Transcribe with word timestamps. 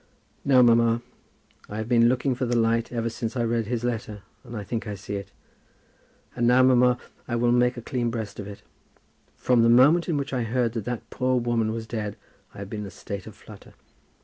"No, 0.43 0.63
mamma, 0.63 0.93
no. 0.93 1.01
I 1.69 1.77
have 1.77 1.87
been 1.87 2.09
looking 2.09 2.33
for 2.33 2.47
the 2.47 2.55
light 2.57 2.91
ever 2.91 3.07
since 3.07 3.37
I 3.37 3.43
read 3.43 3.67
his 3.67 3.83
letter, 3.83 4.23
and 4.43 4.57
I 4.57 4.63
think 4.63 4.87
I 4.87 4.95
see 4.95 5.13
it. 5.15 5.31
And 6.35 6.47
now, 6.47 6.63
mamma, 6.63 6.97
I 7.27 7.35
will 7.35 7.51
make 7.51 7.77
a 7.77 7.83
clean 7.83 8.09
breast 8.09 8.39
of 8.39 8.47
it. 8.47 8.63
From 9.37 9.61
the 9.61 9.69
moment 9.69 10.09
in 10.09 10.17
which 10.17 10.33
I 10.33 10.41
heard 10.41 10.73
that 10.73 10.85
that 10.85 11.07
poor 11.11 11.39
woman 11.39 11.71
was 11.71 11.85
dead, 11.85 12.17
I 12.55 12.57
have 12.57 12.67
been 12.71 12.81
in 12.81 12.87
a 12.87 12.89
state 12.89 13.27
of 13.27 13.35
flutter. 13.35 13.75